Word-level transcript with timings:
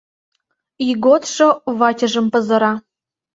Ийготшо 0.87 1.47
вачыжым 1.79 2.25
пызыра. 2.33 2.73